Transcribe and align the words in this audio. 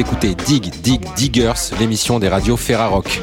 Écoutez 0.00 0.34
Dig 0.34 0.70
Dig 0.80 1.02
Diggers, 1.14 1.76
l'émission 1.78 2.18
des 2.18 2.30
radios 2.30 2.56
Ferrarock. 2.56 3.20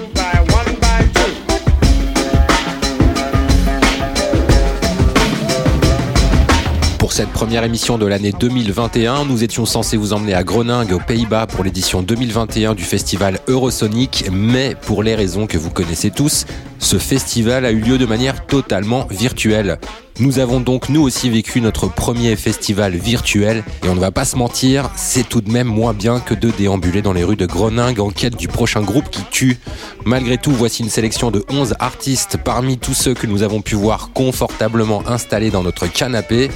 Pour 7.08 7.14
cette 7.14 7.30
première 7.30 7.64
émission 7.64 7.98
de 7.98 8.06
l'année 8.06 8.34
2021, 8.38 9.24
nous 9.24 9.42
étions 9.42 9.66
censés 9.66 9.96
vous 9.96 10.12
emmener 10.12 10.34
à 10.34 10.44
Groningue, 10.44 10.92
aux 10.92 11.00
Pays-Bas, 11.00 11.48
pour 11.48 11.64
l'édition 11.64 12.02
2021 12.02 12.74
du 12.76 12.84
festival 12.84 13.40
Eurosonic, 13.48 14.26
mais 14.30 14.76
pour 14.76 15.04
les 15.04 15.16
raisons 15.16 15.48
que 15.48 15.58
vous 15.58 15.70
connaissez 15.70 16.12
tous, 16.12 16.46
ce 16.80 16.98
festival 16.98 17.64
a 17.64 17.72
eu 17.72 17.80
lieu 17.80 17.98
de 17.98 18.06
manière 18.06 18.46
totalement 18.46 19.08
virtuelle. 19.10 19.80
Nous 20.20 20.40
avons 20.40 20.60
donc 20.60 20.90
nous 20.90 21.02
aussi 21.02 21.30
vécu 21.30 21.62
notre 21.62 21.88
premier 21.88 22.36
festival 22.36 22.96
virtuel 22.96 23.64
et 23.84 23.88
on 23.90 23.94
ne 23.94 24.00
va 24.00 24.10
pas 24.10 24.26
se 24.26 24.36
mentir, 24.36 24.90
c'est 24.96 25.30
tout 25.30 25.42
de 25.42 25.52
même 25.52 25.68
moins 25.68 25.94
bien 25.94 26.20
que 26.20 26.34
de 26.34 26.50
déambuler 26.50 27.04
dans 27.04 27.14
les 27.14 27.24
rues 27.24 27.36
de 27.36 27.46
Groningue 27.46 28.00
en 28.00 28.10
quête 28.10 28.36
du 28.36 28.48
prochain 28.48 28.82
groupe 28.82 29.12
qui 29.12 29.22
tue. 29.30 29.58
Malgré 30.06 30.40
tout, 30.40 30.52
voici 30.52 30.82
une 30.82 30.90
sélection 30.90 31.30
de 31.30 31.46
11 31.50 31.76
artistes 31.80 32.38
parmi 32.44 32.80
tous 32.80 32.96
ceux 32.96 33.14
que 33.14 33.28
nous 33.28 33.44
avons 33.44 33.62
pu 33.62 33.76
voir 33.76 34.10
confortablement 34.14 35.04
installés 35.08 35.52
dans 35.52 35.62
notre 35.62 35.86
canapé. 35.86 36.50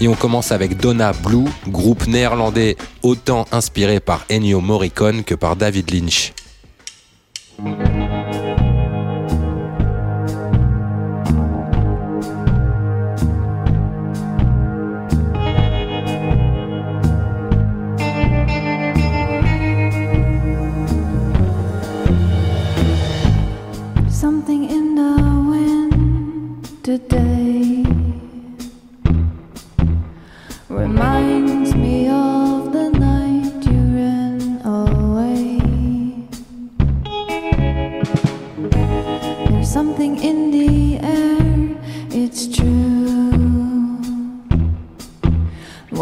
Et 0.00 0.08
on 0.08 0.14
commence 0.14 0.52
avec 0.52 0.76
Donna 0.76 1.12
Blue, 1.12 1.48
groupe 1.68 2.06
néerlandais 2.06 2.76
autant 3.02 3.46
inspiré 3.52 4.00
par 4.00 4.24
Ennio 4.30 4.60
Morricone 4.60 5.24
que 5.24 5.34
par 5.34 5.56
David 5.56 5.90
Lynch. 5.92 6.32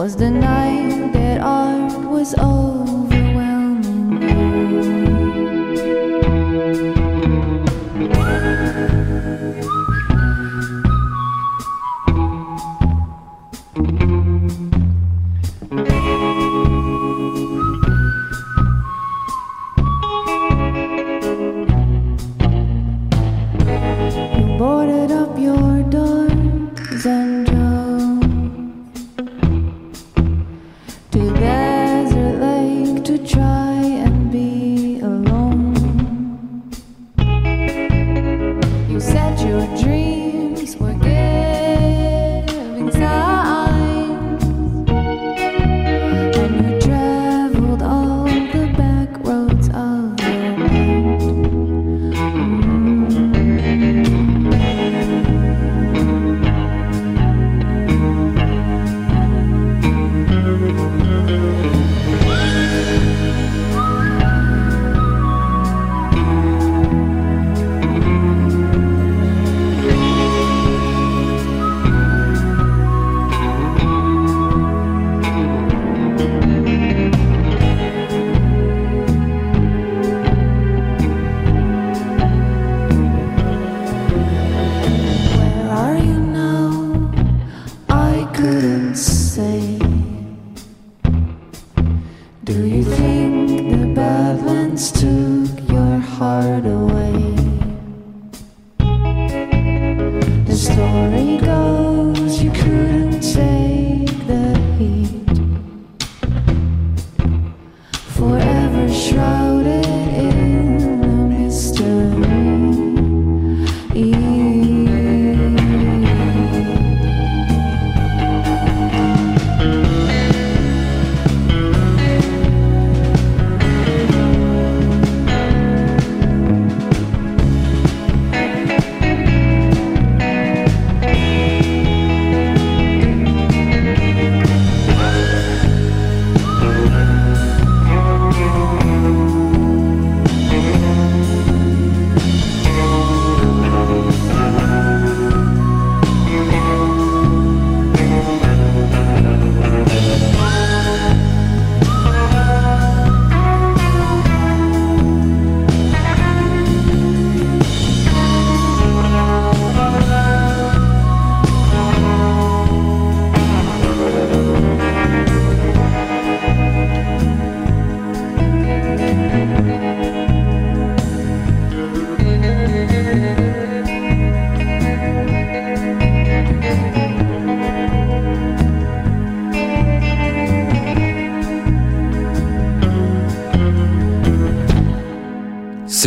was 0.02 0.16
the 0.16 0.28
night 0.28 1.12
that 1.12 1.40
art 1.40 1.92
was 2.10 2.34
over. 2.34 3.11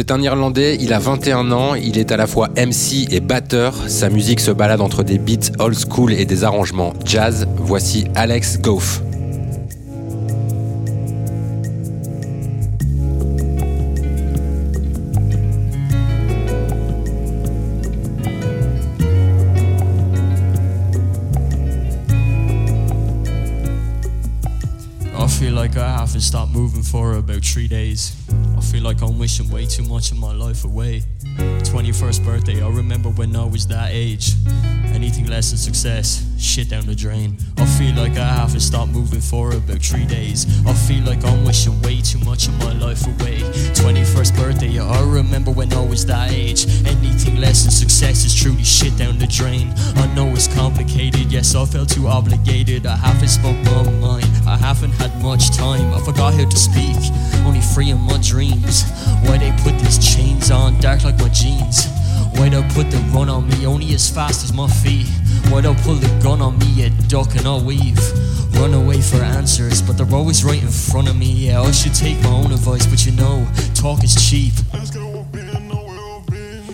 C'est 0.07 0.13
un 0.13 0.21
Irlandais, 0.21 0.77
il 0.79 0.93
a 0.93 0.99
21 0.99 1.51
ans, 1.51 1.73
il 1.73 1.97
est 1.97 2.11
à 2.11 2.17
la 2.17 2.27
fois 2.27 2.49
MC 2.49 3.07
et 3.09 3.21
batteur. 3.21 3.73
Sa 3.87 4.07
musique 4.07 4.39
se 4.39 4.51
balade 4.51 4.79
entre 4.79 5.01
des 5.01 5.17
beats 5.17 5.51
old 5.57 5.75
school 5.75 6.13
et 6.13 6.25
des 6.25 6.43
arrangements 6.43 6.93
jazz. 7.03 7.47
Voici 7.57 8.05
Alex 8.13 8.59
Goff. 8.61 9.01
I 25.17 25.27
feel 25.27 25.55
like 25.55 25.75
I 25.75 26.05
moving 26.53 26.83
about 27.17 27.41
three 27.43 27.67
days. 27.67 28.14
Way 29.51 29.65
too 29.65 29.83
much 29.83 30.11
of 30.11 30.17
my 30.17 30.33
life 30.33 30.65
away. 30.65 31.03
21st 31.95 32.25
birthday, 32.25 32.61
I 32.61 32.67
remember 32.67 33.07
when 33.09 33.33
I 33.37 33.45
was 33.45 33.65
that 33.67 33.91
age. 33.91 34.33
Anything 34.93 35.27
less 35.27 35.51
than 35.51 35.57
success, 35.57 36.25
shit 36.37 36.69
down 36.69 36.85
the 36.85 36.95
drain. 36.95 37.37
I 37.57 37.65
feel 37.65 37.95
like 37.95 38.17
I 38.17 38.27
haven't 38.27 38.59
stopped 38.59 38.91
moving 38.91 39.21
for 39.21 39.55
about 39.55 39.79
three 39.79 40.05
days. 40.05 40.45
I 40.67 40.73
feel 40.73 41.05
like 41.05 41.23
I'm 41.23 41.45
wishing 41.45 41.81
way 41.83 42.01
too 42.01 42.19
much 42.19 42.49
of 42.49 42.59
my 42.59 42.73
life 42.73 43.05
away. 43.07 43.39
21st 43.79 44.35
birthday, 44.35 44.77
I 44.77 45.03
remember 45.03 45.51
when 45.51 45.71
I 45.71 45.85
was 45.85 46.05
that 46.07 46.31
age. 46.31 46.65
Anything 46.85 47.39
less 47.39 47.63
than 47.63 47.71
success 47.71 48.25
is 48.25 48.35
truly 48.35 48.63
shit 48.63 48.97
down 48.97 49.17
the 49.17 49.27
drain. 49.27 49.73
I 49.95 50.13
know 50.15 50.27
it's 50.29 50.53
complicated, 50.53 51.31
yes, 51.31 51.55
I 51.55 51.63
felt 51.63 51.87
too 51.87 52.07
obligated. 52.07 52.85
I 52.85 52.97
haven't 52.97 53.29
spoke 53.29 53.57
my 53.63 53.89
mind, 54.01 54.27
I 54.45 54.57
haven't 54.57 54.91
had 54.91 55.15
much 55.23 55.55
time. 55.55 55.93
I 55.93 56.01
forgot 56.01 56.33
how 56.33 56.49
to 56.49 56.57
speak, 56.57 56.97
only 57.45 57.61
free 57.61 57.89
in 57.89 58.01
my 58.01 58.17
dreams. 58.17 58.83
Why 59.23 59.37
they 59.37 59.51
put 59.63 59.79
these 59.79 59.97
chains 59.97 60.51
on, 60.51 60.79
dark 60.81 61.05
like 61.05 61.17
my 61.19 61.29
jeans? 61.29 61.84
Why 62.37 62.49
they 62.49 62.61
put 62.73 62.91
the 62.91 62.97
run 63.13 63.29
on 63.29 63.47
me, 63.49 63.65
only 63.65 63.93
as 63.93 64.09
fast 64.09 64.43
as 64.43 64.53
my 64.53 64.67
feet? 64.67 65.07
Why 65.49 65.61
they 65.61 65.73
pull 65.83 65.95
the 65.95 66.09
gun 66.21 66.41
on 66.41 66.57
me, 66.59 66.83
a 66.83 66.89
duck 67.07 67.35
and 67.35 67.47
I 67.47 67.57
weave? 67.57 67.99
Run 68.55 68.73
away 68.73 69.01
for 69.01 69.17
answers, 69.17 69.81
but 69.81 69.97
they're 69.97 70.15
always 70.15 70.43
right 70.43 70.61
in 70.61 70.69
front 70.69 71.09
of 71.09 71.15
me. 71.15 71.31
Yeah, 71.47 71.61
I 71.61 71.71
should 71.71 71.93
take 71.93 72.21
my 72.23 72.29
own 72.29 72.51
advice, 72.51 72.85
but 72.85 73.05
you 73.05 73.11
know, 73.13 73.47
talk 73.73 74.03
is 74.03 74.15
cheap. 74.15 74.53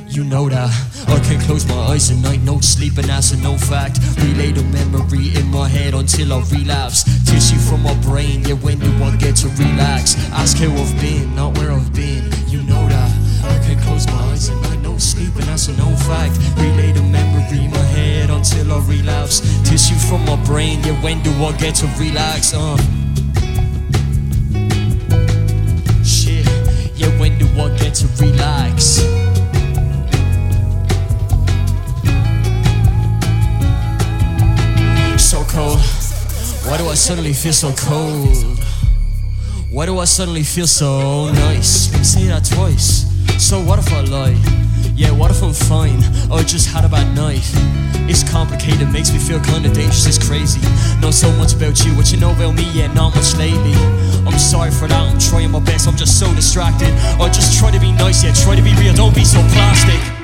You 0.08 0.26
know 0.26 0.50
that 0.50 0.70
I 1.08 1.20
can 1.20 1.40
close 1.40 1.66
my 1.68 1.76
eyes 1.76 2.12
at 2.12 2.18
night, 2.18 2.42
no 2.42 2.60
sleeping, 2.60 3.08
that's 3.08 3.32
a 3.32 3.38
no 3.38 3.58
fact. 3.58 4.00
Relay 4.18 4.52
the 4.52 4.64
memory 4.64 5.34
in 5.36 5.48
my 5.48 5.70
head 5.70 5.94
until 5.94 6.34
I 6.34 6.44
relapse. 6.52 7.04
Tissue 7.24 7.58
from 7.58 7.84
my 7.84 7.94
brain, 8.02 8.44
yeah, 8.44 8.56
when 8.56 8.78
do 8.80 8.92
I 9.04 9.16
get 9.16 9.38
to 9.38 9.48
relax? 9.50 10.18
Ask 10.32 10.58
how 10.58 10.72
I've 10.72 11.00
been, 11.00 11.34
not 11.36 11.58
where 11.58 11.72
I've 11.72 11.94
been. 11.94 12.30
You 12.48 12.62
know 12.64 12.88
that 12.90 13.21
I 13.52 13.58
can 13.66 13.80
close 13.84 14.08
my 14.08 14.22
eyes 14.32 14.50
at 14.50 14.58
night, 14.64 14.82
no 14.82 14.98
sleeping, 14.98 15.46
that's 15.46 15.68
a 15.68 15.74
no 15.78 15.90
fact. 16.08 16.38
Relay 16.58 16.92
the 16.92 17.04
memory 17.04 17.66
in 17.66 17.72
my 17.72 17.86
head 17.98 18.30
until 18.30 18.72
I 18.72 18.80
relapse. 18.88 19.42
Tissue 19.68 20.00
from 20.08 20.26
my 20.26 20.38
brain, 20.46 20.80
yeah, 20.84 21.02
when 21.04 21.22
do 21.24 21.32
I 21.44 21.52
get 21.58 21.76
to 21.82 21.88
relax? 22.00 22.54
Uh. 22.54 22.78
Shit, 26.04 26.46
yeah, 26.96 27.12
when 27.20 27.38
do 27.38 27.48
I 27.60 27.68
get 27.78 27.94
to 27.96 28.08
relax? 28.24 29.02
so 35.32 35.46
cold? 35.46 35.80
Why 36.68 36.78
do 36.78 36.88
I 36.88 36.96
suddenly 36.96 37.32
feel 37.32 37.54
so 37.54 37.72
cold? 37.74 38.60
Why 39.70 39.86
do 39.86 39.98
I 40.00 40.06
suddenly 40.06 40.44
feel 40.44 40.68
so 40.68 41.32
nice? 41.32 41.90
Say 42.06 42.28
that 42.28 42.44
twice. 42.44 43.11
So 43.42 43.60
what 43.60 43.80
if 43.80 43.92
I 43.92 44.02
lie? 44.02 44.38
Yeah, 44.96 45.12
what 45.12 45.32
if 45.32 45.42
I'm 45.42 45.52
fine? 45.52 46.00
Or 46.32 46.38
I 46.38 46.44
just 46.44 46.70
had 46.70 46.86
a 46.86 46.88
bad 46.88 47.16
night? 47.16 47.42
It's 48.08 48.24
complicated, 48.24 48.94
makes 48.94 49.12
me 49.12 49.18
feel 49.18 49.42
kinda 49.42 49.68
dangerous, 49.74 50.06
it's 50.06 50.20
crazy. 50.20 50.62
Know 51.02 51.10
so 51.10 51.30
much 51.34 51.54
about 51.54 51.84
you, 51.84 51.92
what 51.96 52.12
you 52.12 52.20
know 52.20 52.32
about 52.32 52.54
me, 52.54 52.70
yeah, 52.72 52.94
not 52.94 53.16
much 53.16 53.36
lately. 53.36 53.74
I'm 54.28 54.38
sorry 54.38 54.70
for 54.70 54.88
that, 54.88 55.02
I'm 55.02 55.20
trying 55.20 55.50
my 55.50 55.60
best, 55.60 55.88
I'm 55.88 55.98
just 55.98 56.20
so 56.20 56.32
distracted. 56.36 56.94
Or 57.20 57.28
just 57.30 57.58
try 57.60 57.72
to 57.72 57.80
be 57.80 57.92
nice, 57.92 58.24
yeah, 58.24 58.32
try 58.32 58.56
to 58.56 58.62
be 58.62 58.74
real, 58.76 58.94
don't 58.94 59.16
be 59.16 59.26
so 59.26 59.40
plastic. 59.50 60.21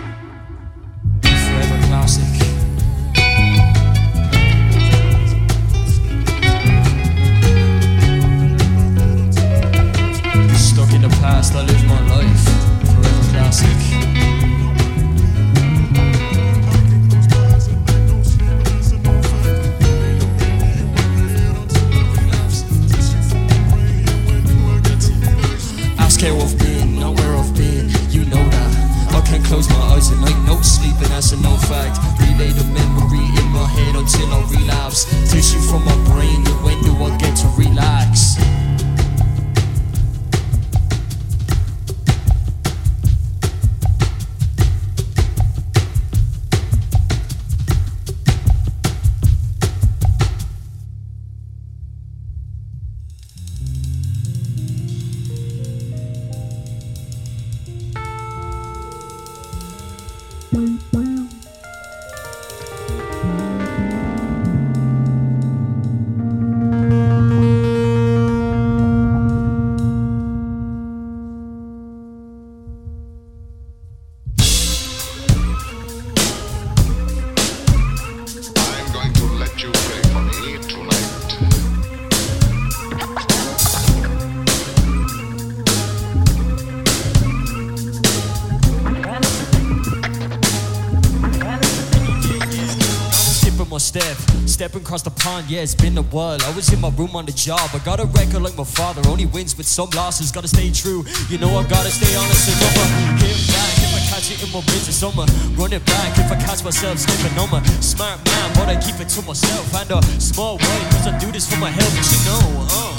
Stepping 94.68 94.82
across 94.82 95.02
the 95.02 95.12
pond, 95.12 95.50
yeah, 95.50 95.62
it's 95.62 95.74
been 95.74 95.98
a 95.98 96.02
while. 96.02 96.38
I 96.44 96.52
was 96.52 96.74
in 96.74 96.82
my 96.82 96.90
room 96.90 97.16
on 97.16 97.26
the 97.26 97.32
job. 97.32 97.70
I 97.74 97.80
got 97.86 98.02
a 98.02 98.06
record 98.06 98.42
like 98.42 98.58
my 98.58 98.66
father, 98.66 99.02
only 99.08 99.26
wins 99.26 99.56
with 99.56 99.66
some 99.66 99.90
losses. 99.92 100.30
Gotta 100.30 100.50
stay 100.50 100.72
true, 100.72 101.06
you 101.30 101.38
know 101.38 101.56
I 101.56 101.64
gotta 101.70 101.90
stay 101.90 102.14
honest 102.20 102.52
and 102.52 102.60
I'ma 102.68 102.84
hit 103.16 103.40
back 103.48 103.72
if 103.80 103.96
I 103.96 104.02
catch 104.12 104.28
it 104.30 104.44
in 104.44 104.52
my 104.52 104.60
business. 104.68 105.02
I'ma 105.02 105.26
run 105.56 105.72
it 105.72 105.86
back 105.86 106.20
if 106.20 106.30
I 106.30 106.36
catch 106.36 106.66
myself 106.66 107.00
slipping. 107.00 107.38
I'm 107.40 107.54
a 107.54 107.64
smart 107.82 108.20
man, 108.26 108.52
but 108.56 108.68
I 108.68 108.76
keep 108.76 109.00
it 109.00 109.08
to 109.16 109.22
myself. 109.22 109.74
And 109.74 109.90
a 109.90 110.02
small 110.20 110.58
boy, 110.58 110.80
cause 110.92 111.08
I 111.08 111.18
do 111.18 111.32
this 111.32 111.48
for 111.50 111.58
my 111.60 111.72
health, 111.72 111.96
but 111.96 112.08
you 112.12 112.20
know, 112.28 112.68
uh. 112.68 112.92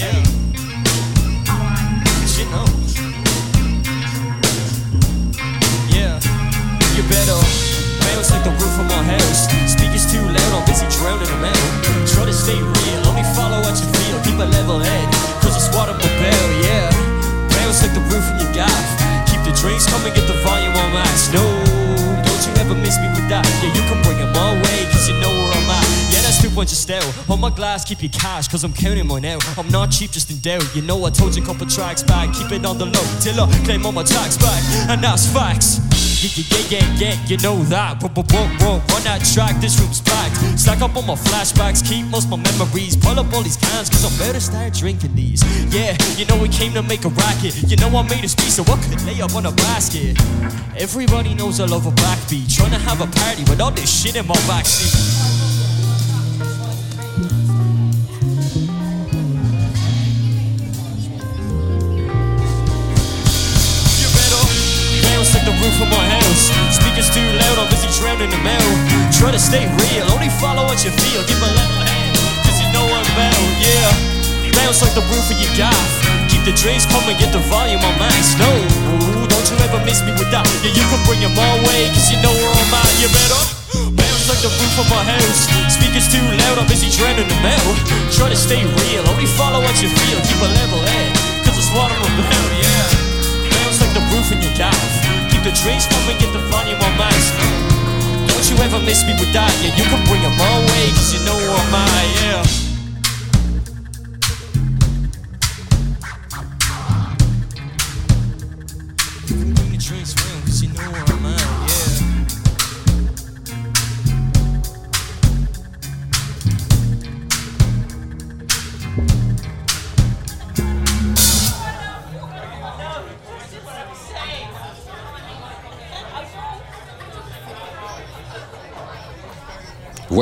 Yeah. 0.00 0.16
You 2.40 2.46
know. 2.48 2.64
Yeah. 5.92 6.16
You 6.96 7.02
better 7.04 7.75
bounce 8.06 8.30
like 8.30 8.44
the 8.46 8.54
roof 8.62 8.74
of 8.78 8.86
my 8.86 9.02
house. 9.02 9.50
Speakers 9.66 10.06
too 10.06 10.22
loud, 10.22 10.50
I'm 10.54 10.64
busy 10.66 10.86
drowning 10.98 11.26
them 11.26 11.44
out. 11.44 11.62
Try 12.06 12.24
to 12.26 12.32
stay 12.32 12.58
real, 12.58 13.00
only 13.10 13.26
follow 13.34 13.58
what 13.66 13.74
you 13.78 13.88
feel. 13.98 14.16
Keep 14.22 14.38
a 14.38 14.48
level 14.48 14.78
head, 14.78 15.06
cause 15.42 15.58
it's 15.58 15.70
what 15.74 15.90
I'm 15.90 15.98
about, 15.98 16.50
yeah. 16.62 16.86
Bounce 17.50 17.82
like 17.82 17.94
the 17.94 18.04
roof 18.12 18.26
in 18.30 18.36
your 18.38 18.52
gaff. 18.54 18.86
Keep 19.26 19.42
the 19.42 19.54
drinks 19.58 19.86
coming, 19.90 20.14
get 20.14 20.26
the 20.30 20.38
volume 20.46 20.74
on 20.74 20.94
max. 20.94 21.32
No, 21.34 21.42
don't 22.22 22.42
you 22.46 22.52
ever 22.62 22.74
miss 22.78 22.96
me 23.02 23.08
with 23.10 23.26
that. 23.28 23.46
Yeah, 23.62 23.74
you 23.74 23.82
can 23.90 23.98
bring 24.06 24.18
it 24.22 24.30
my 24.30 24.54
way, 24.62 24.78
cause 24.92 25.08
you 25.08 25.18
know 25.18 25.30
where 25.30 25.52
I'm 25.52 25.70
at. 25.70 25.86
Yeah, 26.14 26.22
that's 26.22 26.40
two 26.40 26.50
of 26.54 26.68
stale. 26.68 27.10
Hold 27.26 27.40
my 27.40 27.50
glass, 27.50 27.84
keep 27.84 28.02
your 28.02 28.12
cash, 28.12 28.48
cause 28.48 28.62
I'm 28.64 28.72
counting 28.72 29.06
mine 29.06 29.24
out. 29.24 29.42
I'm 29.58 29.68
not 29.68 29.90
cheap, 29.90 30.12
just 30.12 30.30
in 30.30 30.38
doubt. 30.38 30.64
You 30.74 30.82
know 30.82 31.04
I 31.04 31.10
told 31.10 31.34
you 31.36 31.42
a 31.42 31.46
couple 31.46 31.66
tracks 31.66 32.02
back. 32.02 32.32
Keep 32.32 32.52
it 32.52 32.64
on 32.64 32.78
the 32.78 32.86
low 32.86 33.06
till 33.20 33.40
I 33.40 33.46
claim 33.64 33.84
all 33.84 33.92
my 33.92 34.04
tracks 34.04 34.36
back. 34.36 34.62
And 34.88 35.02
that's 35.02 35.26
facts. 35.26 35.85
Yeah, 36.16 36.80
yeah, 36.80 36.96
yeah, 36.96 37.26
you 37.26 37.36
know 37.38 37.62
that. 37.64 38.00
Whoa, 38.02 38.08
whoa, 38.08 38.24
whoa, 38.24 38.48
whoa, 38.64 38.80
run 38.88 39.02
that 39.04 39.20
track, 39.34 39.60
this 39.60 39.78
room's 39.78 40.00
packed. 40.00 40.58
Stack 40.58 40.80
up 40.80 40.96
all 40.96 41.02
my 41.02 41.14
flashbacks, 41.14 41.86
keep 41.86 42.06
most 42.06 42.30
my 42.30 42.38
memories. 42.38 42.96
Pull 42.96 43.20
up 43.20 43.30
all 43.34 43.42
these 43.42 43.58
cans, 43.58 43.90
cause 43.90 44.04
about 44.08 44.32
to 44.32 44.40
start 44.40 44.72
drinking 44.72 45.14
these. 45.14 45.44
Yeah, 45.74 45.94
you 46.16 46.24
know 46.24 46.40
we 46.40 46.48
came 46.48 46.72
to 46.72 46.82
make 46.82 47.04
a 47.04 47.10
racket. 47.10 47.54
You 47.68 47.76
know 47.76 47.88
I 47.96 48.02
made 48.08 48.24
a 48.24 48.28
speech, 48.28 48.56
so 48.56 48.64
what 48.64 48.80
could 48.82 49.02
lay 49.04 49.20
up 49.20 49.34
on 49.34 49.44
a 49.44 49.52
basket. 49.52 50.16
Everybody 50.76 51.34
knows 51.34 51.60
I 51.60 51.66
love 51.66 51.86
a 51.86 51.90
backbeat. 51.92 52.48
Trying 52.48 52.72
to 52.72 52.78
have 52.78 53.02
a 53.02 53.06
party 53.06 53.44
with 53.44 53.60
all 53.60 53.70
this 53.70 53.90
shit 53.92 54.16
in 54.16 54.26
my 54.26 54.36
backseat. 54.48 55.25
Speakers 66.96 67.12
too 67.12 67.28
loud, 67.44 67.60
I'm 67.60 67.68
busy 67.68 67.92
drowning 68.00 68.32
them 68.32 68.48
out. 68.48 68.72
Try 69.12 69.28
to 69.28 69.36
stay 69.36 69.68
real, 69.68 70.08
only 70.16 70.32
follow 70.40 70.64
what 70.64 70.80
you 70.80 70.88
feel. 70.88 71.20
Give 71.28 71.36
a 71.36 71.50
level 71.52 71.84
hand, 71.84 72.16
cause 72.40 72.56
you 72.56 72.72
know 72.72 72.88
I'm 72.88 73.04
about, 73.12 73.36
yeah. 73.60 74.56
bounce 74.56 74.80
like 74.80 74.96
the 74.96 75.04
roof 75.12 75.28
of 75.28 75.36
your 75.36 75.52
gaff. 75.60 75.76
Keep 76.32 76.48
the 76.48 76.56
drinks 76.56 76.88
coming, 76.88 77.12
get 77.20 77.36
the 77.36 77.44
volume 77.52 77.84
on 77.84 77.92
max. 78.00 78.32
No, 78.40 78.48
don't 79.28 79.44
you 79.44 79.60
ever 79.60 79.76
miss 79.84 80.00
me 80.08 80.16
with 80.16 80.32
that. 80.32 80.48
Yeah, 80.64 80.72
you 80.72 80.88
can 80.88 80.96
bring 81.04 81.20
'em 81.20 81.36
my 81.36 81.60
way, 81.68 81.92
cause 81.92 82.08
you 82.08 82.16
know 82.24 82.32
where 82.32 82.48
I'm 82.64 82.72
at. 82.80 82.88
You 82.96 83.12
better 83.12 83.44
bounce 83.92 84.24
like 84.32 84.40
the 84.40 84.48
roof 84.56 84.80
of 84.80 84.88
my 84.88 85.04
house. 85.04 85.52
Speakers 85.68 86.08
too 86.08 86.24
loud, 86.48 86.56
I'm 86.56 86.64
busy 86.64 86.88
drowning 86.96 87.28
them 87.28 87.44
out. 87.44 87.76
Try 88.08 88.32
to 88.32 88.38
stay 88.40 88.64
real, 88.64 89.04
only 89.12 89.28
follow 89.36 89.60
what 89.60 89.76
you 89.84 89.92
feel. 89.92 90.18
Keep 90.24 90.40
a 90.40 90.48
level 90.48 90.80
head, 90.80 91.12
cause 91.44 91.60
it's 91.60 91.68
what 91.76 91.92
I'm 91.92 92.00
about, 92.24 92.50
yeah. 92.56 93.52
Bounce 93.52 93.84
like 93.84 93.92
the 93.92 94.00
roof 94.16 94.32
in 94.32 94.40
your 94.40 94.56
gaff. 94.56 94.95
The 95.46 95.54
drinks 95.62 95.86
coming, 95.86 96.18
get 96.18 96.32
the 96.32 96.42
volume 96.50 96.82
on 96.82 96.98
max. 96.98 97.30
Don't 98.26 98.50
you 98.50 98.58
ever 98.66 98.82
miss 98.82 99.06
me 99.06 99.14
with 99.14 99.30
that. 99.30 99.54
You 99.62 99.84
can 99.86 100.02
bring 100.10 100.26
'em 100.26 100.34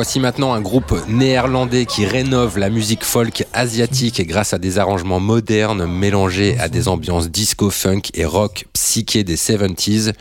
Voici 0.05 0.19
maintenant 0.19 0.53
un 0.53 0.61
groupe 0.61 0.93
néerlandais 1.07 1.87
qui 1.87 2.05
rénove 2.05 2.59
la 2.59 2.69
musique 2.69 3.03
folk 3.03 3.47
asiatique 3.53 4.21
grâce 4.27 4.53
à 4.53 4.59
des 4.59 4.77
arrangements 4.77 5.19
modernes 5.19 5.87
mélangés 5.87 6.59
à 6.59 6.69
des 6.69 6.87
ambiances 6.87 7.31
disco 7.31 7.71
funk 7.71 8.01
et 8.13 8.23
rock 8.23 8.67
psyché 8.73 9.23
des 9.23 9.35
70s. 9.35 10.13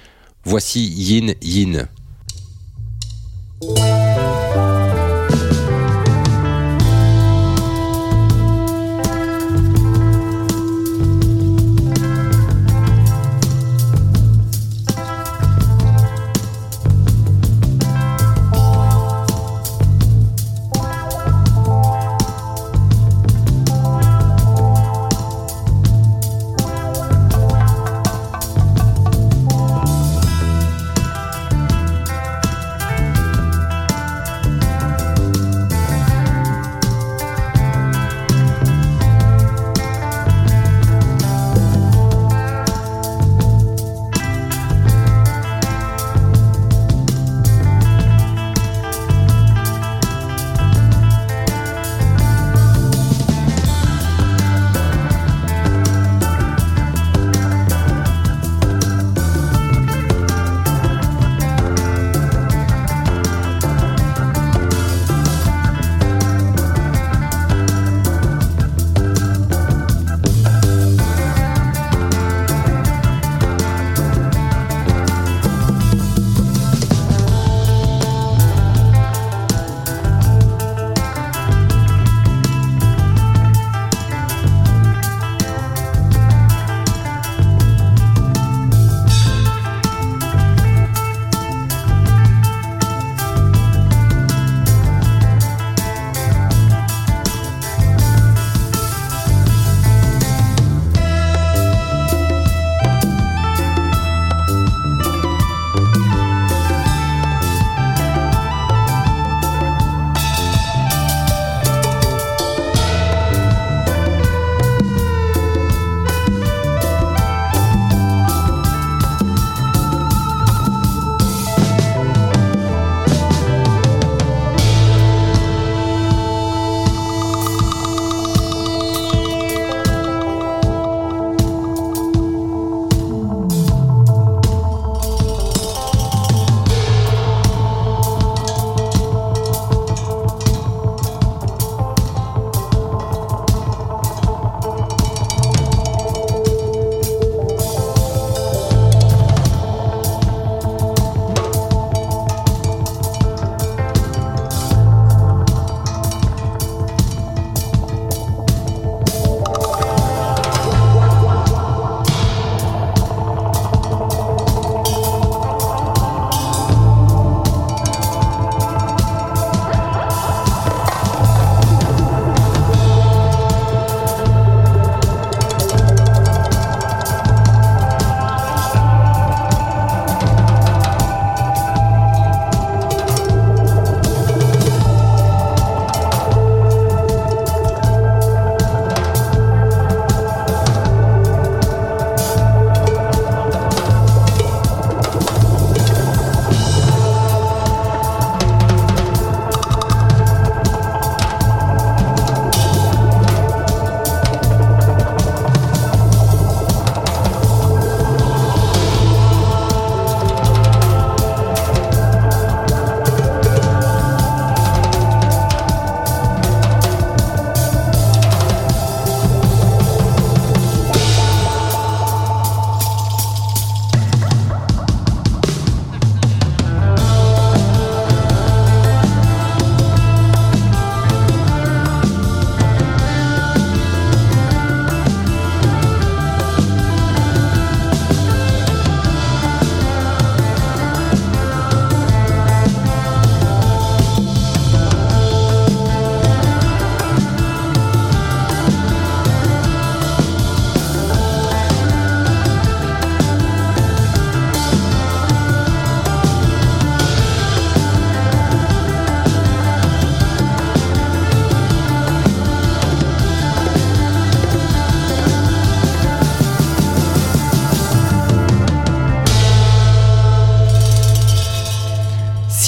Voici 0.43 0.87
Yin 0.87 1.35
Yin. 1.43 1.87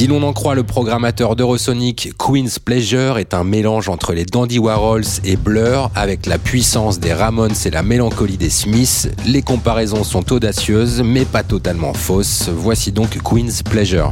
Si 0.07 0.13
l'on 0.13 0.23
en 0.23 0.33
croit 0.33 0.55
le 0.55 0.63
programmateur 0.63 1.35
d'Eurosonic, 1.35 2.13
Queen's 2.17 2.61
Pleasure 2.61 3.19
est 3.19 3.35
un 3.35 3.43
mélange 3.43 3.89
entre 3.89 4.13
les 4.13 4.25
Dandy 4.25 4.61
Warhols 4.61 5.03
et 5.25 5.35
Blur, 5.35 5.91
avec 5.97 6.27
la 6.27 6.39
puissance 6.39 7.01
des 7.01 7.13
Ramones 7.13 7.57
et 7.65 7.71
la 7.71 7.83
mélancolie 7.83 8.37
des 8.37 8.49
Smiths. 8.49 9.11
Les 9.27 9.43
comparaisons 9.43 10.05
sont 10.05 10.33
audacieuses, 10.33 11.03
mais 11.05 11.25
pas 11.25 11.43
totalement 11.43 11.93
fausses. 11.93 12.49
Voici 12.49 12.93
donc 12.93 13.19
Queen's 13.21 13.65
Pleasure. 13.65 14.11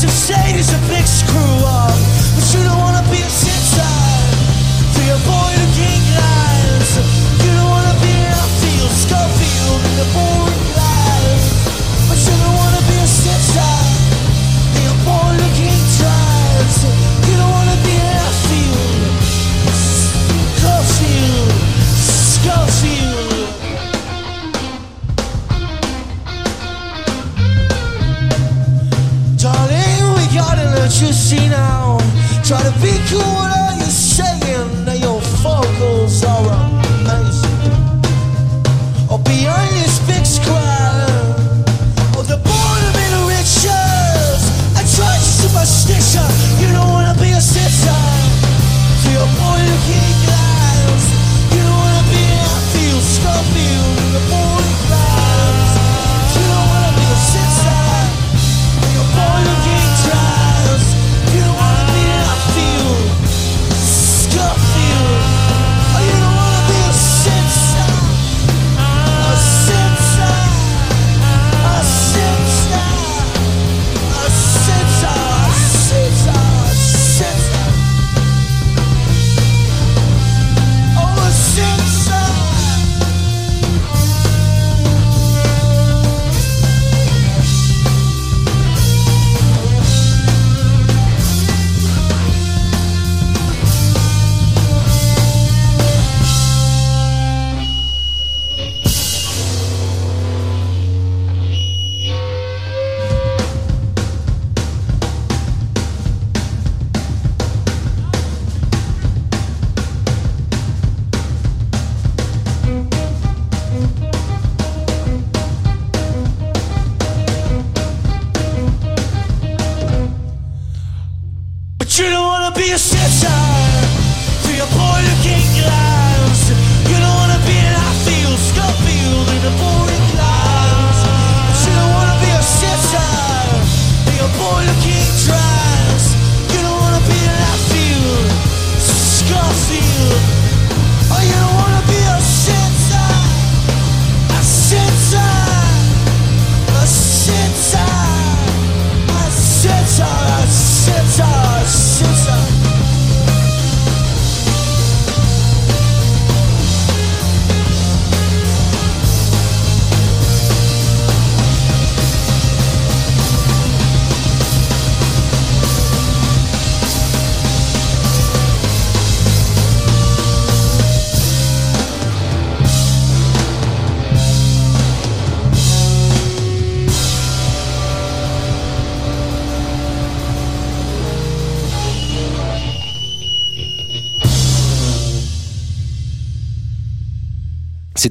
Cause 0.00 0.28
shade 0.28 0.56
is 0.56 0.72
a 0.72 0.78
big 0.88 1.04
screw 1.04 1.60
up 1.66 1.92
But 2.34 2.54
you 2.54 2.64
don't 2.64 2.78
wanna 2.78 3.04
be 3.12 3.20
a 3.20 3.28
your 5.04 5.20
boy 5.28 5.52
You 7.44 7.52
don't 7.52 7.68
wanna 7.68 7.92
be 8.00 8.16
the 10.00 10.06
boy 10.14 10.29
what 30.90 31.00
you 31.02 31.12
see 31.12 31.48
now. 31.48 31.98
Try 32.42 32.60
to 32.62 32.72
be 32.82 32.90
cool, 33.08 33.22
all 33.22 33.74
you 33.74 33.84
saying 33.84 34.84
that 34.84 34.98
your 34.98 35.20
vocals 35.42 36.24
are 36.24 36.59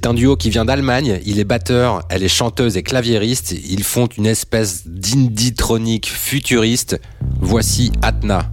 C'est 0.02 0.08
un 0.08 0.14
duo 0.14 0.38
qui 0.38 0.50
vient 0.50 0.64
d'Allemagne. 0.64 1.20
Il 1.26 1.40
est 1.40 1.44
batteur, 1.44 2.04
elle 2.08 2.24
est 2.24 2.30
chanteuse 2.30 2.78
et 2.78 2.84
claviériste. 2.84 3.52
Ils 3.52 3.84
font 3.84 4.06
une 4.06 4.28
espèce 4.28 4.88
d'indietronique 4.88 6.10
futuriste. 6.10 7.02
Voici 7.42 7.92
Atna. 8.02 8.50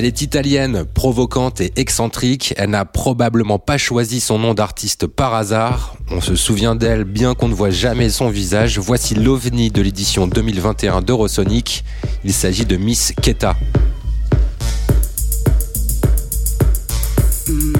Elle 0.00 0.06
est 0.06 0.22
italienne, 0.22 0.86
provocante 0.94 1.60
et 1.60 1.72
excentrique. 1.76 2.54
Elle 2.56 2.70
n'a 2.70 2.86
probablement 2.86 3.58
pas 3.58 3.76
choisi 3.76 4.20
son 4.20 4.38
nom 4.38 4.54
d'artiste 4.54 5.06
par 5.06 5.34
hasard. 5.34 5.94
On 6.10 6.22
se 6.22 6.36
souvient 6.36 6.74
d'elle 6.74 7.04
bien 7.04 7.34
qu'on 7.34 7.48
ne 7.48 7.54
voit 7.54 7.68
jamais 7.68 8.08
son 8.08 8.30
visage. 8.30 8.78
Voici 8.78 9.14
l'ovni 9.14 9.70
de 9.70 9.82
l'édition 9.82 10.26
2021 10.26 11.02
d'Eurosonic. 11.02 11.84
Il 12.24 12.32
s'agit 12.32 12.64
de 12.64 12.78
Miss 12.78 13.12
Keta. 13.20 13.56
G 17.46 17.79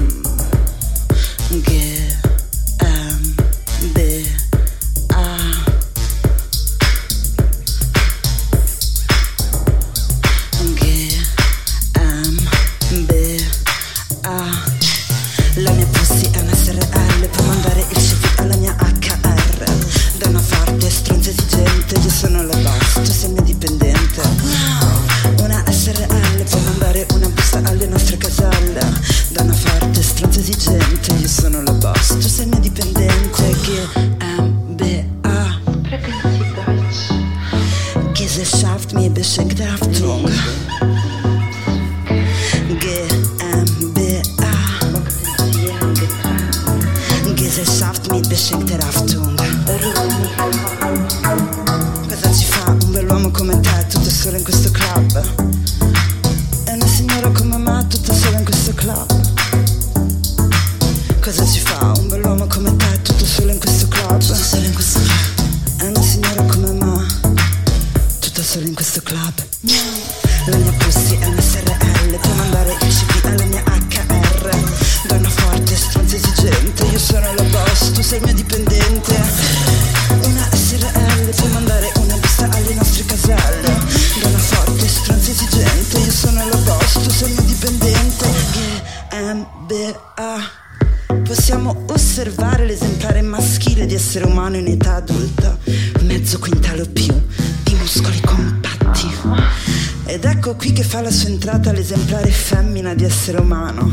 qui 100.61 100.73
che 100.73 100.83
fa 100.83 101.01
la 101.01 101.09
sua 101.09 101.29
entrata 101.29 101.71
l'esemplare 101.71 102.29
femmina 102.29 102.93
di 102.93 103.03
essere 103.03 103.39
umano, 103.39 103.91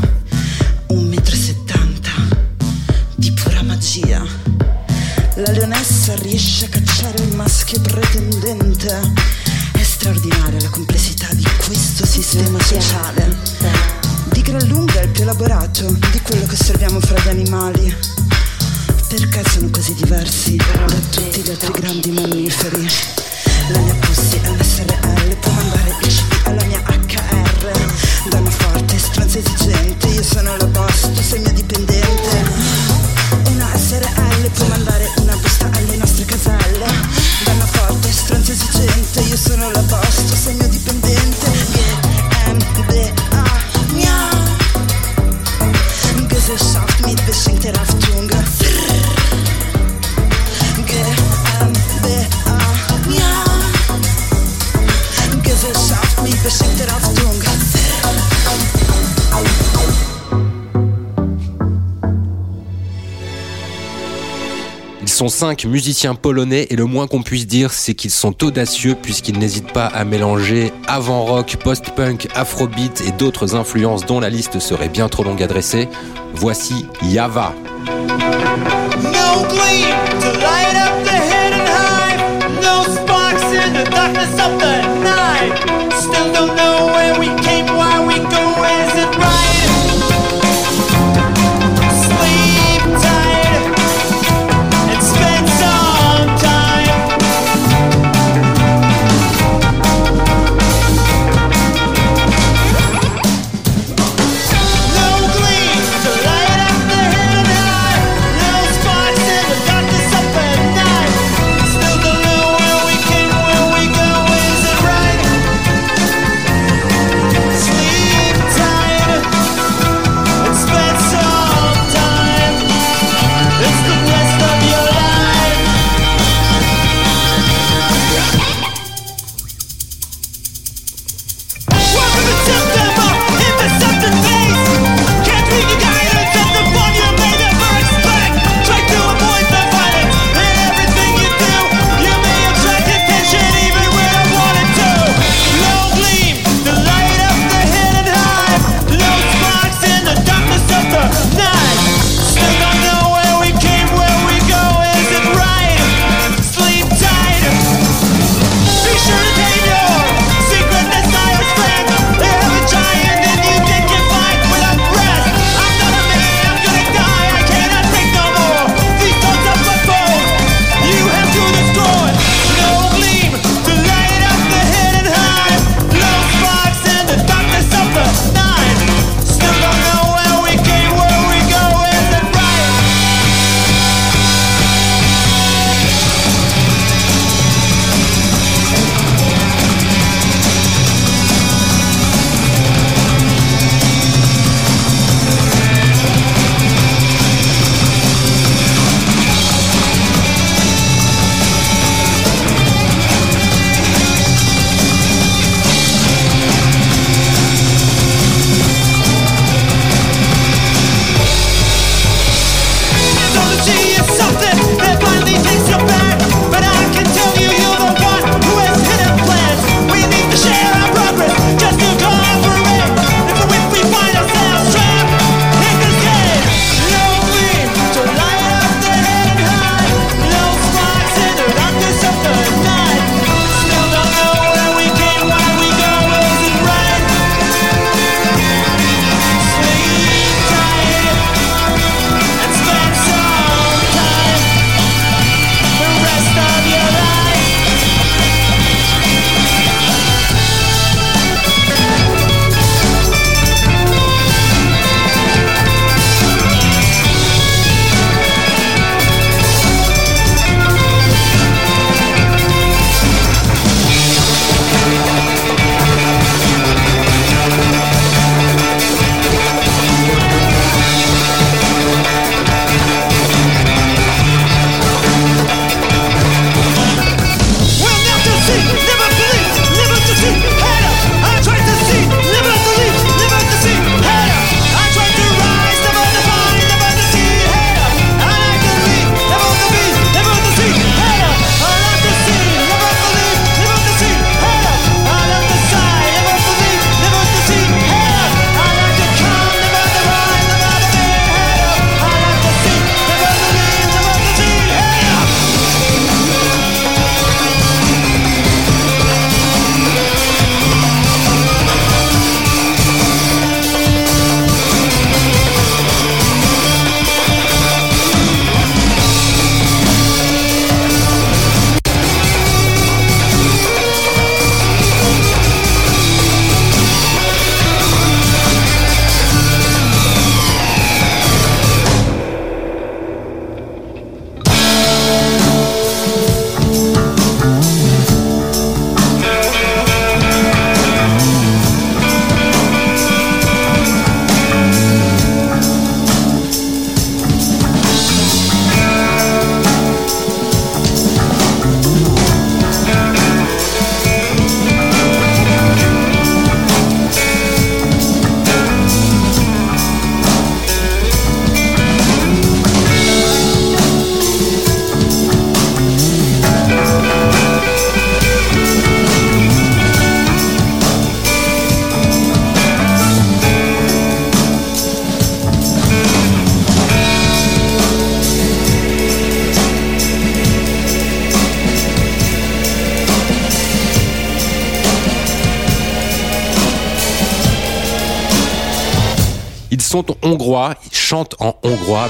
un 0.89 1.03
metro 1.05 1.33
e 1.33 1.37
settanta, 1.37 2.11
di 3.15 3.31
pura 3.31 3.63
magia. 3.63 4.23
La 5.37 5.51
leonessa 5.51 6.13
riesce 6.17 6.65
a 6.65 6.69
cacciare 6.69 7.23
il 7.23 7.35
maschio 7.35 7.81
pretendente. 7.81 9.01
È 9.71 9.81
straordinaria 9.81 10.61
la 10.61 10.69
complessità 10.69 11.33
di 11.33 11.43
questo 11.65 12.05
sistema 12.05 12.61
sociale. 12.61 13.35
Di 14.31 14.41
gran 14.43 14.67
lunga 14.67 14.99
è 14.99 15.05
il 15.05 15.09
più 15.09 15.23
elaborato 15.23 15.91
di 16.11 16.21
quello 16.21 16.45
che 16.45 16.53
osserviamo 16.53 16.99
fra 16.99 17.19
gli 17.19 17.29
animali. 17.29 17.95
Perché 19.07 19.41
sono 19.49 19.71
così 19.71 19.95
diversi 19.95 20.55
da 20.55 20.85
tutti 21.09 21.41
gli 21.41 21.49
altri 21.49 21.71
grandi 21.71 22.11
mammiferi? 22.11 22.87
La 23.71 23.79
mia 23.79 23.95
pussy 23.95 24.39
è 24.39 24.47
una 24.49 24.63
SRL, 24.63 24.98
Donna 28.29 28.49
forte, 28.51 28.99
stronza 28.99 29.39
esigente, 29.39 30.07
io 30.07 30.23
sono 30.23 30.55
la 30.57 30.65
boss, 30.67 31.11
tu 31.13 31.21
sei 31.21 31.39
mio 31.39 31.51
dipendente. 31.51 32.43
Una 33.45 33.67
SRL 33.75 34.49
può 34.51 34.67
mandare 34.67 35.11
una 35.17 35.35
busta 35.35 35.69
alle 35.73 35.97
nostre 35.97 36.25
caselle. 36.25 36.85
Donna 37.43 37.65
forte, 37.65 38.11
stronza 38.11 38.51
esigente, 38.51 39.21
io 39.21 39.37
sono 39.37 39.71
la 39.71 39.81
boss, 39.81 40.25
tu 40.27 40.35
sei 40.35 40.53
mio 40.55 40.67
dipendente. 40.67 41.51
GmbH, 42.45 43.93
miau. 43.93 44.37
Gesellschaft 46.27 46.88
sont 65.19 65.27
cinq 65.27 65.65
musiciens 65.65 66.15
polonais 66.15 66.67
et 66.69 66.77
le 66.77 66.85
moins 66.85 67.05
qu'on 67.05 67.23
puisse 67.23 67.45
dire, 67.45 67.73
c'est 67.73 67.93
qu'ils 67.93 68.09
sont 68.09 68.41
audacieux 68.41 68.95
puisqu'ils 68.95 69.37
n'hésitent 69.37 69.73
pas 69.73 69.87
à 69.87 70.05
mélanger 70.05 70.71
avant-rock, 70.87 71.57
post-punk, 71.61 72.29
afrobeat 72.35 73.01
et 73.05 73.11
d'autres 73.11 73.53
influences 73.53 74.05
dont 74.05 74.21
la 74.21 74.29
liste 74.29 74.59
serait 74.59 74.87
bien 74.87 75.09
trop 75.09 75.25
longue 75.25 75.43
à 75.43 75.47
dresser. 75.47 75.89
Voici 76.33 76.85
Yava. 77.03 77.53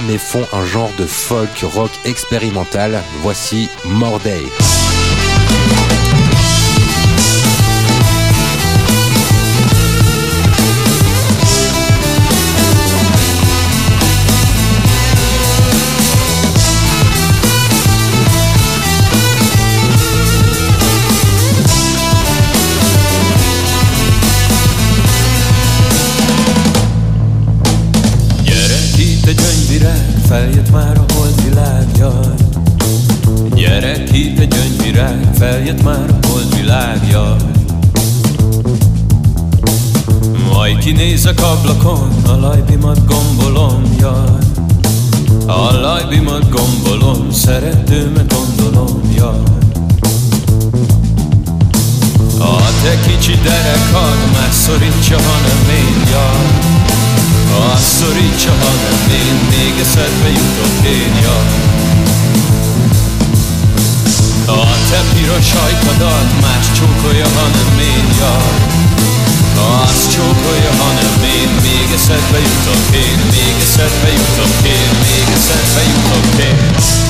Mais 0.08 0.18
font 0.18 0.46
un 0.54 0.66
genre 0.66 0.92
de 0.98 1.06
folk 1.06 1.64
rock 1.74 1.92
expérimental. 2.06 3.02
Voici 3.22 3.70
Mordey. 3.86 4.44
Egy 29.30 29.36
gyöngyvirág, 29.36 30.22
feljött 30.28 30.72
már 30.72 30.98
a 30.98 31.06
holdvilág, 31.14 31.86
jaj. 31.98 32.34
Gyere 33.54 34.04
itt 34.12 34.40
egy 34.40 34.48
gyöngyvirág, 34.48 35.30
feljött 35.38 35.84
már 35.84 36.10
a 36.10 36.28
holdvilág, 36.28 37.08
jaj. 37.12 37.36
Majd 40.54 40.78
kinézek 40.78 41.42
ablakon, 41.42 42.10
a 42.28 42.40
lajbimat 42.40 43.06
gombolom, 43.06 43.96
jaj. 44.00 44.38
A 45.46 45.72
lajbimat 45.72 46.50
gombolom, 46.50 47.32
szeretőmet 47.32 48.34
gondolom, 48.34 49.02
jaj. 49.16 49.44
A 52.40 52.58
te 52.84 53.00
kicsi 53.08 53.34
derekad 53.44 54.18
már 54.34 54.52
szorítja, 54.52 55.18
hanem 55.18 55.70
én, 55.70 56.12
jaj. 56.12 56.69
Azt 57.74 57.90
szorítsa, 58.00 58.54
hanem 58.64 59.00
én 59.12 59.38
még 59.50 59.74
eszedbe 59.82 60.28
jutok 60.28 60.86
én, 60.86 61.14
ja. 61.22 61.38
A 64.54 64.66
te 64.90 65.02
piros 65.14 65.54
ajkadat 65.66 66.42
más 66.42 66.66
csókolja, 66.78 67.28
hanem 67.36 67.80
én, 67.80 68.08
ja. 68.20 68.36
Azt 69.84 70.12
csókolja, 70.12 70.72
hanem 70.84 71.24
én 71.24 71.50
még 71.62 71.88
eszedbe 71.96 72.40
jutok 72.40 72.96
én, 72.96 73.20
még 73.32 73.56
eszedbe 73.66 74.10
jutok 74.12 74.56
én, 74.64 74.90
még 75.04 75.28
eszedbe 75.38 75.82
jutok 75.92 76.40
én. 76.40 76.70
Gyerek 76.70 76.78
itt 76.80 77.08
egy 77.08 77.09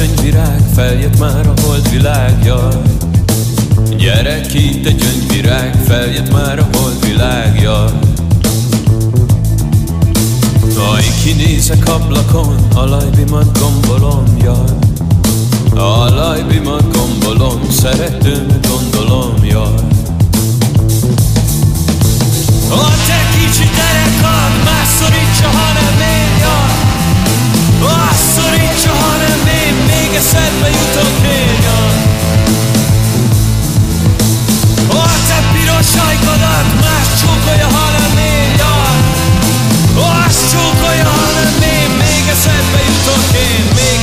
gyöngyvirág, 0.00 0.60
feljött 0.74 1.18
már 1.18 1.46
a 1.46 1.52
holdvilág, 1.62 2.44
jaj. 2.44 2.82
Gyerek 3.96 4.54
itt 4.54 4.86
egy 4.86 4.96
gyöngyvirág, 4.96 5.74
feljött 5.86 6.32
már 6.32 6.58
a 6.58 6.68
holdvilág, 6.72 7.60
jaj. 7.60 7.90
Aj, 10.92 11.04
kinézek 11.22 11.88
ablakon, 11.88 12.56
a 12.74 12.84
lajbimat 12.84 13.58
gombolom, 13.58 14.24
jaj. 14.42 14.70
A 15.74 16.08
lajbimat 16.14 16.96
gombolom, 16.96 17.60
szeretőmet 17.70 18.68
gondolom, 18.68 19.34
jaj. 19.42 19.74
A 22.70 22.88
te 23.06 23.20
kicsi 23.32 23.68
derekad 23.76 24.64
már 24.64 24.86
szorítsa, 24.98 25.48
hanem 25.48 26.00
én, 26.00 26.38
jaj. 26.40 26.78
Azt 27.82 28.24
szorítsa, 28.34 28.92
még 28.92 29.19
eszedbe 30.20 30.68
én, 30.68 31.56
jaj. 31.66 31.96
A 34.88 35.08
te 35.28 35.38
piros 35.52 35.92
ajkadat 36.08 36.68
más 36.80 37.06
csókolja, 37.20 37.68
hanem 37.78 38.18
én, 38.18 38.50
jaj. 38.62 38.98
Azt 40.24 40.42
csókolja, 40.50 41.08
hanem 41.20 41.62
én 41.76 41.90
még 42.02 42.24
eszedbe 42.34 42.80
jutok 42.88 43.24
én, 43.48 43.64
még 43.74 43.99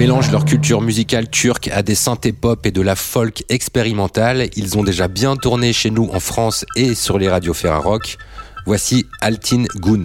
mélangent 0.00 0.32
leur 0.32 0.46
culture 0.46 0.80
musicale 0.80 1.28
turque 1.28 1.68
à 1.68 1.82
des 1.82 1.94
synthés 1.94 2.32
pop 2.32 2.64
et 2.64 2.70
de 2.70 2.80
la 2.80 2.96
folk 2.96 3.44
expérimentale. 3.50 4.48
Ils 4.56 4.78
ont 4.78 4.82
déjà 4.82 5.08
bien 5.08 5.36
tourné 5.36 5.74
chez 5.74 5.90
nous 5.90 6.08
en 6.14 6.20
France 6.20 6.64
et 6.74 6.94
sur 6.94 7.18
les 7.18 7.28
radios 7.28 7.52
Ferrarock. 7.52 8.16
Voici 8.64 9.04
Altin 9.20 9.64
Goon. 9.76 10.04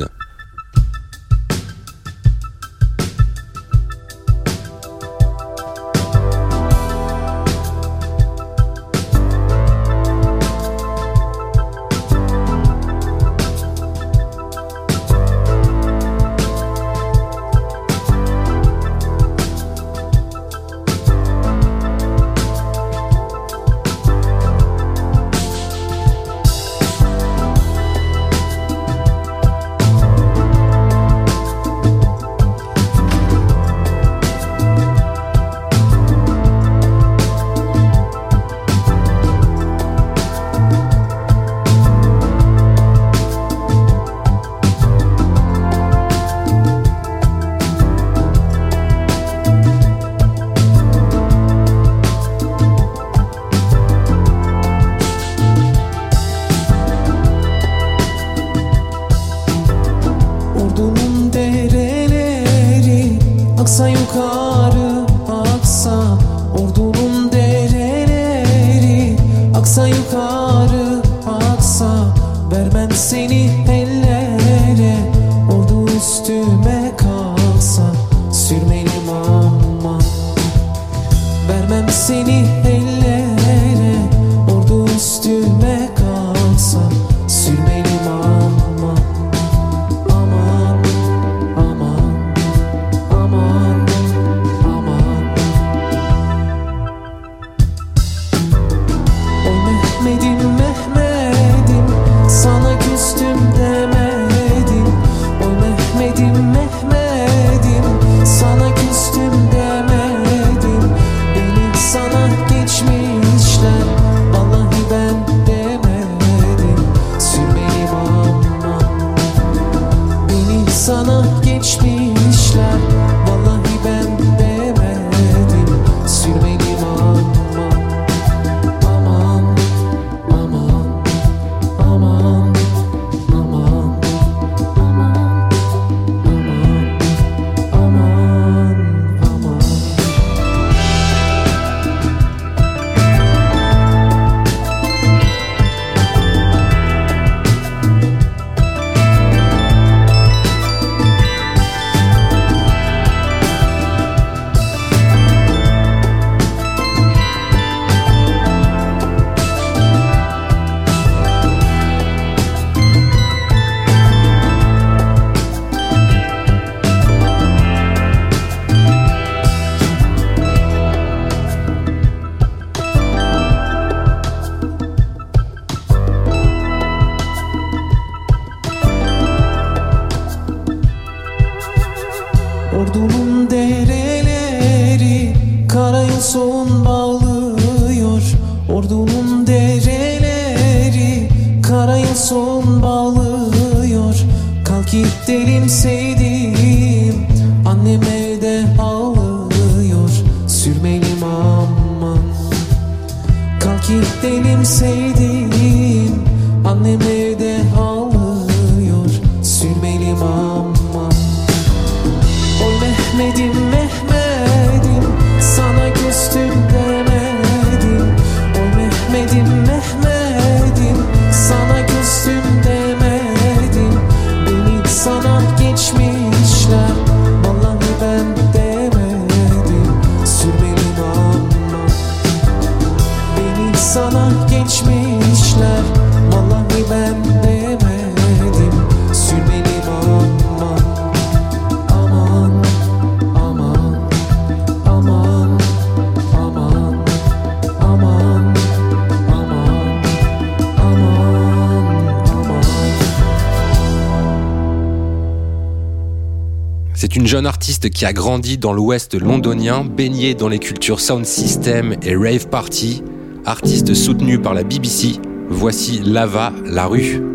qui 257.96 258.06
a 258.06 258.12
grandi 258.12 258.58
dans 258.58 258.74
l'ouest 258.74 259.16
londonien, 259.16 259.86
baigné 259.86 260.36
dans 260.36 260.50
les 260.50 260.60
cultures 260.60 261.00
sound 261.00 261.26
system 261.26 261.96
et 262.04 262.16
rave 262.16 262.50
party, 262.50 263.02
artiste 263.46 263.94
soutenu 263.94 264.38
par 264.38 264.54
la 264.54 264.64
BBC, 264.64 265.14
voici 265.50 266.02
Lava 266.04 266.52
la 266.66 266.88
rue. 266.88 267.35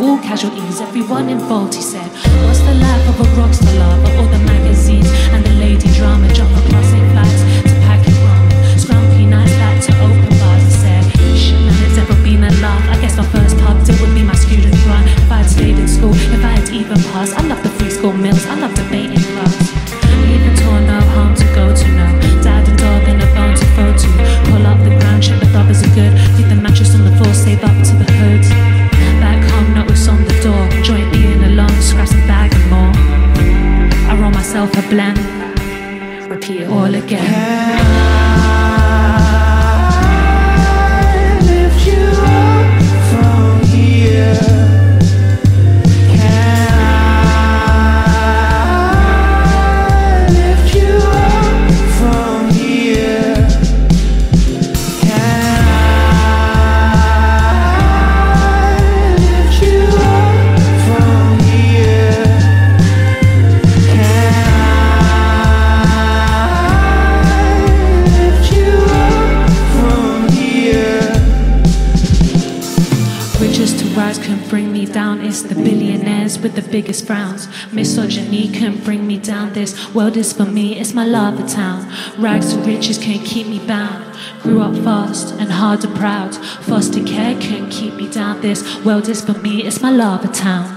all 0.00 0.18
casualties, 0.18 0.80
everyone 0.80 1.28
involved, 1.28 1.74
he 1.74 1.82
said. 1.82 2.10
This 80.24 80.32
for 80.32 80.46
me, 80.46 80.80
it's 80.80 80.94
my 80.94 81.04
lava 81.04 81.46
town. 81.46 81.86
Rags 82.16 82.54
to 82.54 82.60
riches 82.60 82.96
can't 82.96 83.22
keep 83.26 83.46
me 83.46 83.58
bound. 83.58 84.16
Grew 84.40 84.62
up 84.62 84.74
fast 84.76 85.34
and 85.34 85.52
hard 85.52 85.84
and 85.84 85.94
proud. 85.96 86.34
Foster 86.64 87.04
care 87.04 87.38
can't 87.42 87.70
keep 87.70 87.92
me 87.92 88.08
down. 88.08 88.40
This 88.40 88.82
world 88.86 89.06
is 89.10 89.22
for 89.22 89.34
me, 89.34 89.64
it's 89.64 89.82
my 89.82 89.90
lava 89.90 90.28
town. 90.28 90.73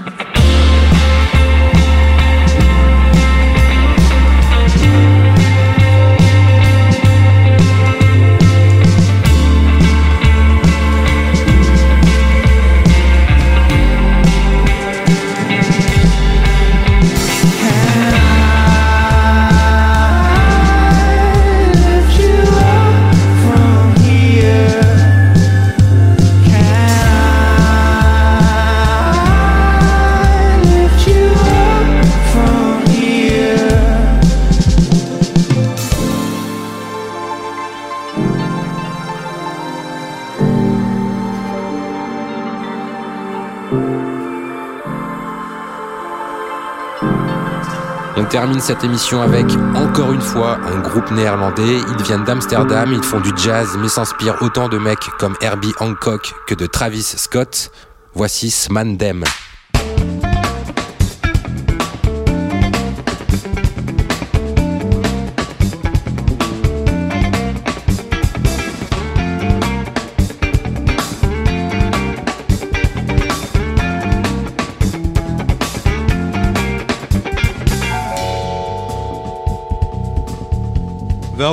termine 48.29 48.59
cette 48.59 48.83
émission 48.83 49.21
avec 49.21 49.45
encore 49.75 50.11
une 50.11 50.21
fois 50.21 50.57
un 50.65 50.79
groupe 50.79 51.09
néerlandais. 51.11 51.77
Ils 51.77 52.03
viennent 52.03 52.23
d'Amsterdam, 52.23 52.91
ils 52.91 53.03
font 53.03 53.19
du 53.19 53.31
jazz 53.37 53.77
mais 53.79 53.87
s'inspirent 53.87 54.37
autant 54.41 54.69
de 54.69 54.77
mecs 54.77 55.07
comme 55.19 55.35
Herbie 55.41 55.73
Hancock 55.79 56.33
que 56.47 56.55
de 56.55 56.65
Travis 56.65 57.03
Scott. 57.03 57.71
Voici 58.13 58.51
Smandem. 58.51 59.23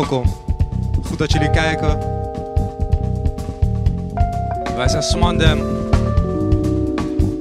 welkom. 0.00 0.24
Goed 1.04 1.18
dat 1.18 1.32
jullie 1.32 1.50
kijken. 1.50 1.98
Wij 4.76 4.88
zijn 4.88 5.02
Swandem. 5.02 5.58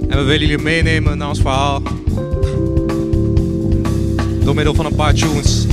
En 0.09 0.17
we 0.17 0.23
willen 0.23 0.39
jullie 0.39 0.57
meenemen 0.57 1.17
naar 1.17 1.27
ons 1.27 1.41
verhaal. 1.41 1.81
Door 4.43 4.55
middel 4.55 4.73
van 4.73 4.85
een 4.85 4.95
paar 4.95 5.13
tunes. 5.13 5.72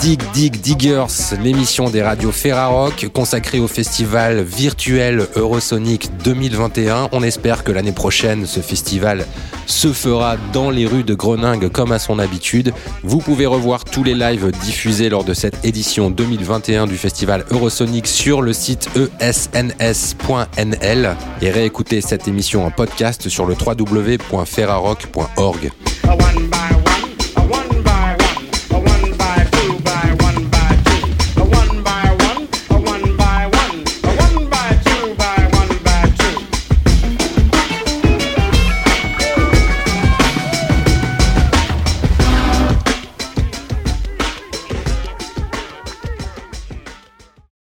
Dig 0.00 0.20
Dig 0.32 0.60
Diggers, 0.60 1.34
l'émission 1.42 1.90
des 1.90 2.02
radios 2.02 2.32
Ferrarock 2.32 3.08
consacrée 3.12 3.60
au 3.60 3.68
festival 3.68 4.42
virtuel 4.42 5.26
Eurosonic 5.36 6.10
2021. 6.22 7.08
On 7.12 7.22
espère 7.22 7.62
que 7.64 7.72
l'année 7.72 7.92
prochaine, 7.92 8.46
ce 8.46 8.60
festival 8.60 9.26
se 9.66 9.92
fera 9.92 10.36
dans 10.52 10.70
les 10.70 10.86
rues 10.86 11.04
de 11.04 11.14
Groningue 11.14 11.68
comme 11.68 11.92
à 11.92 11.98
son 11.98 12.18
habitude. 12.18 12.72
Vous 13.02 13.18
pouvez 13.18 13.44
revoir 13.46 13.84
tous 13.84 14.04
les 14.04 14.14
lives 14.14 14.50
diffusés 14.62 15.08
lors 15.08 15.24
de 15.24 15.34
cette 15.34 15.64
édition 15.64 16.10
2021 16.10 16.86
du 16.86 16.96
festival 16.96 17.44
Eurosonic 17.50 18.06
sur 18.06 18.42
le 18.42 18.52
site 18.52 18.88
esns.nl 19.20 21.16
et 21.42 21.50
réécouter 21.50 22.00
cette 22.00 22.28
émission 22.28 22.64
en 22.64 22.70
podcast 22.70 23.28
sur 23.28 23.44
le 23.44 23.54
www.ferrarock.org. 23.54 25.72